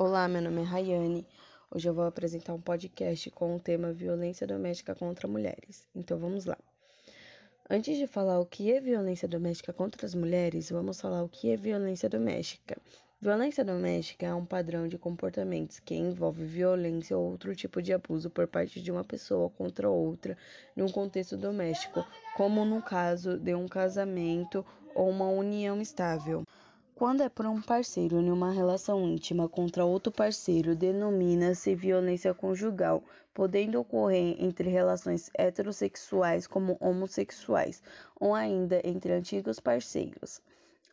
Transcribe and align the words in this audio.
Olá, 0.00 0.28
meu 0.28 0.40
nome 0.40 0.60
é 0.60 0.64
Rayane. 0.64 1.26
Hoje 1.72 1.88
eu 1.88 1.92
vou 1.92 2.04
apresentar 2.04 2.54
um 2.54 2.60
podcast 2.60 3.28
com 3.32 3.56
o 3.56 3.58
tema 3.58 3.92
Violência 3.92 4.46
Doméstica 4.46 4.94
contra 4.94 5.26
Mulheres. 5.26 5.88
Então 5.92 6.16
vamos 6.16 6.44
lá. 6.44 6.56
Antes 7.68 7.98
de 7.98 8.06
falar 8.06 8.38
o 8.38 8.46
que 8.46 8.72
é 8.72 8.80
violência 8.80 9.26
doméstica 9.26 9.72
contra 9.72 10.06
as 10.06 10.14
mulheres, 10.14 10.70
vamos 10.70 11.00
falar 11.00 11.24
o 11.24 11.28
que 11.28 11.50
é 11.50 11.56
violência 11.56 12.08
doméstica. 12.08 12.76
Violência 13.20 13.64
doméstica 13.64 14.26
é 14.26 14.32
um 14.32 14.46
padrão 14.46 14.86
de 14.86 14.96
comportamentos 14.96 15.80
que 15.80 15.96
envolve 15.96 16.44
violência 16.44 17.18
ou 17.18 17.32
outro 17.32 17.52
tipo 17.56 17.82
de 17.82 17.92
abuso 17.92 18.30
por 18.30 18.46
parte 18.46 18.80
de 18.80 18.92
uma 18.92 19.02
pessoa 19.02 19.50
contra 19.50 19.90
outra 19.90 20.38
num 20.76 20.88
contexto 20.88 21.36
doméstico, 21.36 22.06
como 22.36 22.64
no 22.64 22.80
caso 22.80 23.36
de 23.36 23.52
um 23.52 23.66
casamento 23.66 24.64
ou 24.94 25.10
uma 25.10 25.28
união 25.28 25.80
estável. 25.80 26.44
Quando 26.98 27.22
é 27.22 27.28
por 27.28 27.46
um 27.46 27.62
parceiro 27.62 28.18
em 28.18 28.28
uma 28.28 28.50
relação 28.50 29.06
íntima 29.06 29.48
contra 29.48 29.84
outro 29.84 30.10
parceiro, 30.10 30.74
denomina-se 30.74 31.72
violência 31.72 32.34
conjugal, 32.34 33.04
podendo 33.32 33.78
ocorrer 33.78 34.34
entre 34.42 34.68
relações 34.68 35.30
heterossexuais 35.32 36.48
como 36.48 36.76
homossexuais, 36.80 37.80
ou 38.18 38.34
ainda 38.34 38.80
entre 38.82 39.12
antigos 39.12 39.60
parceiros. 39.60 40.42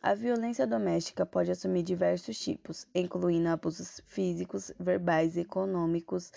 A 0.00 0.14
violência 0.14 0.64
doméstica 0.64 1.26
pode 1.26 1.50
assumir 1.50 1.82
diversos 1.82 2.38
tipos, 2.38 2.86
incluindo 2.94 3.48
abusos 3.48 4.00
físicos, 4.06 4.70
verbais, 4.78 5.36
econômicos, 5.36 6.30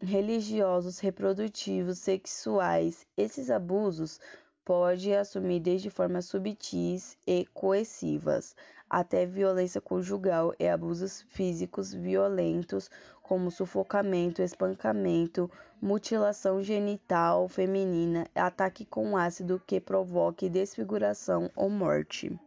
religiosos, 0.00 1.00
reprodutivos, 1.00 1.98
sexuais. 1.98 3.04
Esses 3.16 3.50
abusos 3.50 4.20
pode 4.64 5.12
assumir 5.12 5.60
desde 5.60 5.90
formas 5.90 6.26
subtis 6.26 7.16
e 7.26 7.46
coercivas 7.52 8.54
até 8.88 9.26
violência 9.26 9.80
conjugal 9.80 10.54
e 10.58 10.68
abusos 10.68 11.22
físicos 11.28 11.92
violentos, 11.92 12.90
como 13.22 13.50
sufocamento, 13.50 14.42
espancamento, 14.42 15.50
mutilação 15.80 16.62
genital 16.62 17.48
feminina, 17.48 18.28
ataque 18.34 18.84
com 18.84 19.16
ácido 19.16 19.60
que 19.66 19.80
provoque 19.80 20.48
desfiguração 20.48 21.50
ou 21.56 21.68
morte. 21.68 22.38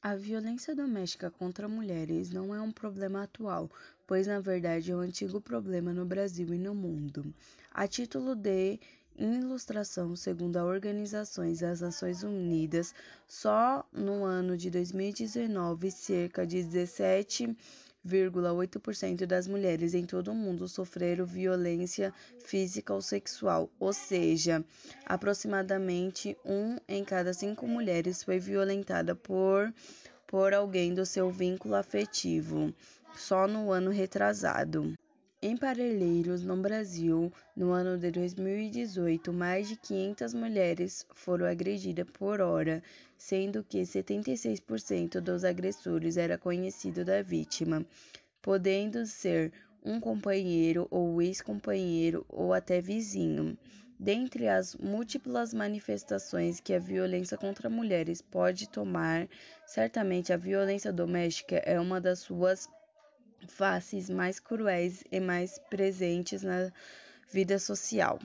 A 0.00 0.14
violência 0.14 0.76
doméstica 0.76 1.30
contra 1.30 1.68
mulheres 1.68 2.30
não 2.30 2.54
é 2.54 2.60
um 2.60 2.70
problema 2.70 3.24
atual, 3.24 3.68
pois 4.06 4.28
na 4.28 4.38
verdade 4.38 4.92
é 4.92 4.94
um 4.94 5.00
antigo 5.00 5.40
problema 5.40 5.92
no 5.92 6.04
Brasil 6.06 6.54
e 6.54 6.58
no 6.58 6.74
mundo. 6.74 7.34
A 7.72 7.88
título 7.88 8.36
de 8.36 8.78
em 9.18 9.36
ilustração, 9.36 10.14
segundo 10.14 10.58
a 10.58 10.64
Organizações 10.64 11.60
das 11.60 11.80
Nações 11.80 12.22
Unidas, 12.22 12.94
só 13.26 13.82
no 13.92 14.24
ano 14.24 14.56
de 14.56 14.70
2019, 14.70 15.90
cerca 15.90 16.46
de 16.46 16.58
17,8% 16.58 19.24
das 19.24 19.48
mulheres 19.48 19.94
em 19.94 20.04
todo 20.04 20.30
o 20.30 20.34
mundo 20.34 20.68
sofreram 20.68 21.24
violência 21.24 22.12
física 22.44 22.92
ou 22.92 23.00
sexual, 23.00 23.70
ou 23.80 23.92
seja, 23.92 24.62
aproximadamente 25.06 26.36
um 26.44 26.76
em 26.86 27.02
cada 27.04 27.32
cinco 27.32 27.66
mulheres 27.66 28.22
foi 28.22 28.38
violentada 28.38 29.14
por, 29.14 29.72
por 30.26 30.52
alguém 30.52 30.92
do 30.92 31.06
seu 31.06 31.30
vínculo 31.30 31.74
afetivo, 31.74 32.70
só 33.16 33.48
no 33.48 33.72
ano 33.72 33.90
retrasado. 33.90 34.94
Em 35.42 35.54
no 36.42 36.56
Brasil, 36.56 37.30
no 37.54 37.70
ano 37.70 37.98
de 37.98 38.10
2018, 38.10 39.34
mais 39.34 39.68
de 39.68 39.76
500 39.76 40.32
mulheres 40.32 41.06
foram 41.12 41.44
agredidas 41.44 42.06
por 42.10 42.40
hora, 42.40 42.82
sendo 43.18 43.62
que 43.62 43.82
76% 43.82 45.20
dos 45.20 45.44
agressores 45.44 46.16
era 46.16 46.38
conhecido 46.38 47.04
da 47.04 47.20
vítima, 47.20 47.84
podendo 48.40 49.04
ser 49.04 49.52
um 49.84 50.00
companheiro 50.00 50.88
ou 50.90 51.20
ex-companheiro 51.20 52.24
ou 52.30 52.54
até 52.54 52.80
vizinho. 52.80 53.58
Dentre 54.00 54.48
as 54.48 54.74
múltiplas 54.74 55.52
manifestações 55.52 56.60
que 56.60 56.72
a 56.72 56.78
violência 56.78 57.36
contra 57.36 57.68
mulheres 57.68 58.22
pode 58.22 58.70
tomar, 58.70 59.28
certamente 59.66 60.32
a 60.32 60.36
violência 60.38 60.90
doméstica 60.90 61.56
é 61.56 61.78
uma 61.78 62.00
das 62.00 62.20
suas 62.20 62.68
faces 63.48 64.08
mais 64.10 64.40
cruéis 64.40 65.04
e 65.10 65.20
mais 65.20 65.58
presentes 65.70 66.42
na 66.42 66.72
vida 67.30 67.58
social. 67.58 68.18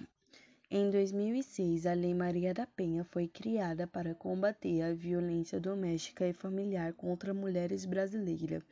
Em 0.70 0.90
2006, 0.90 1.86
a 1.86 1.94
Lei 1.94 2.14
Maria 2.14 2.54
da 2.54 2.66
Penha 2.66 3.04
foi 3.04 3.28
criada 3.28 3.86
para 3.86 4.16
combater 4.16 4.82
a 4.82 4.94
violência 4.94 5.60
doméstica 5.60 6.26
e 6.26 6.34
familiar 6.34 6.94
contra 6.94 7.34
mulheres 7.34 7.86
brasileiras. 7.86 8.64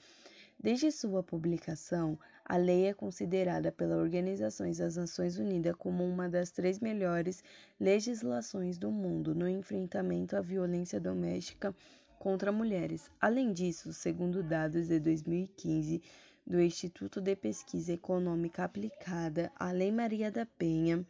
Desde 0.61 0.91
sua 0.91 1.23
publicação, 1.23 2.17
a 2.43 2.57
lei 2.57 2.87
é 2.87 2.93
considerada 2.93 3.71
pela 3.71 3.95
Organização 3.95 4.69
das 4.71 4.97
Nações 4.97 5.37
Unidas 5.37 5.75
como 5.77 6.03
uma 6.03 6.27
das 6.27 6.51
três 6.51 6.79
melhores 6.79 7.43
legislações 7.79 8.77
do 8.77 8.91
mundo 8.91 9.33
no 9.33 9.47
enfrentamento 9.47 10.35
à 10.35 10.41
violência 10.41 10.99
doméstica 10.99 11.73
contra 12.17 12.51
mulheres. 12.51 13.09
Além 13.21 13.53
disso, 13.53 13.93
segundo 13.93 14.43
dados 14.43 14.87
de 14.87 14.99
2015, 14.99 16.01
do 16.49 16.59
Instituto 16.59 17.21
de 17.21 17.35
Pesquisa 17.35 17.93
Econômica 17.93 18.63
Aplicada, 18.63 19.51
a 19.55 19.71
Lei 19.71 19.91
Maria 19.91 20.31
da 20.31 20.47
Penha 20.47 21.05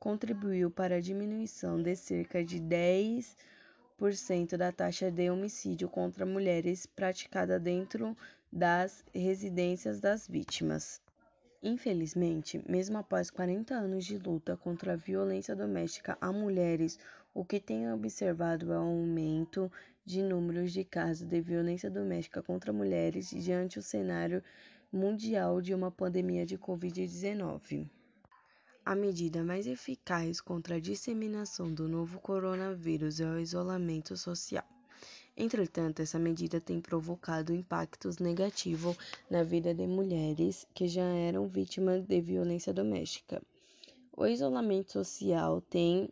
contribuiu 0.00 0.70
para 0.70 0.96
a 0.96 1.00
diminuição 1.00 1.82
de 1.82 1.94
cerca 1.94 2.42
de 2.42 2.58
10% 2.58 4.56
da 4.56 4.72
taxa 4.72 5.10
de 5.10 5.28
homicídio 5.28 5.90
contra 5.90 6.24
mulheres 6.24 6.86
praticada 6.86 7.60
dentro 7.60 8.16
das 8.50 9.04
residências 9.14 10.00
das 10.00 10.26
vítimas. 10.26 11.02
Infelizmente, 11.62 12.64
mesmo 12.66 12.96
após 12.96 13.30
40 13.30 13.74
anos 13.74 14.06
de 14.06 14.16
luta 14.16 14.56
contra 14.56 14.94
a 14.94 14.96
violência 14.96 15.54
doméstica 15.54 16.16
a 16.18 16.32
mulheres, 16.32 16.98
o 17.34 17.44
que 17.44 17.60
tem 17.60 17.92
observado 17.92 18.72
é 18.72 18.78
um 18.78 19.00
aumento 19.00 19.70
de 20.02 20.22
números 20.22 20.72
de 20.72 20.82
casos 20.82 21.28
de 21.28 21.40
violência 21.42 21.90
doméstica 21.90 22.42
contra 22.42 22.72
mulheres 22.72 23.28
diante 23.28 23.78
do 23.78 23.82
cenário 23.82 24.42
mundial 24.92 25.60
de 25.60 25.74
uma 25.74 25.90
pandemia 25.90 26.46
de 26.46 26.56
Covid-19. 26.56 27.86
A 28.84 28.94
medida 28.94 29.44
mais 29.44 29.66
eficaz 29.66 30.40
contra 30.40 30.76
a 30.76 30.80
disseminação 30.80 31.72
do 31.72 31.86
novo 31.86 32.18
coronavírus 32.20 33.20
é 33.20 33.26
o 33.26 33.38
isolamento 33.38 34.16
social. 34.16 34.64
Entretanto, 35.36 36.00
essa 36.00 36.18
medida 36.18 36.58
tem 36.58 36.80
provocado 36.80 37.54
impactos 37.54 38.18
negativos 38.18 38.96
na 39.30 39.42
vida 39.42 39.74
de 39.74 39.86
mulheres 39.86 40.66
que 40.74 40.88
já 40.88 41.04
eram 41.04 41.46
vítimas 41.46 42.04
de 42.04 42.20
violência 42.20 42.72
doméstica. 42.72 43.42
O 44.16 44.26
isolamento 44.26 44.92
social 44.92 45.60
tem 45.60 46.10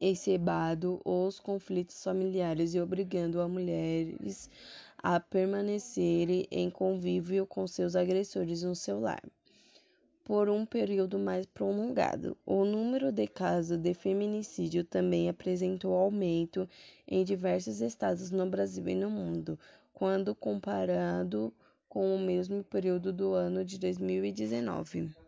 exacerbado 0.00 1.00
os 1.04 1.40
conflitos 1.40 2.02
familiares 2.02 2.74
e 2.74 2.80
obrigando 2.80 3.40
as 3.40 3.50
mulheres 3.50 4.50
a 4.98 5.20
permanecerem 5.20 6.46
em 6.50 6.70
convívio 6.70 7.46
com 7.46 7.66
seus 7.66 7.94
agressores 7.94 8.62
no 8.62 8.74
seu 8.74 9.00
lar 9.00 9.22
por 10.28 10.50
um 10.50 10.66
período 10.66 11.18
mais 11.18 11.46
prolongado. 11.46 12.36
O 12.44 12.62
número 12.62 13.10
de 13.10 13.26
casos 13.26 13.78
de 13.78 13.94
feminicídio 13.94 14.84
também 14.84 15.26
apresentou 15.26 15.94
aumento 15.94 16.68
em 17.06 17.24
diversos 17.24 17.80
estados 17.80 18.30
no 18.30 18.44
Brasil 18.44 18.86
e 18.88 18.94
no 18.94 19.08
mundo, 19.08 19.58
quando 19.94 20.34
comparado 20.34 21.50
com 21.88 22.14
o 22.14 22.18
mesmo 22.18 22.62
período 22.62 23.10
do 23.10 23.32
ano 23.32 23.64
de 23.64 23.78
2019. 23.78 25.27